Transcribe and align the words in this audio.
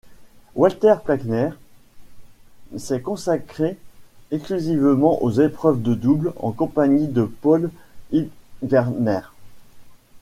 Walter 0.55 0.95
Plaikner 1.05 1.51
s'est 2.75 3.01
consacré 3.01 3.77
exclusivement 4.31 5.21
aux 5.21 5.29
épreuves 5.33 5.83
de 5.83 5.93
double 5.93 6.33
en 6.37 6.51
compagnie 6.51 7.05
de 7.07 7.25
Paul 7.25 7.69
Hildgartner. 8.11 9.19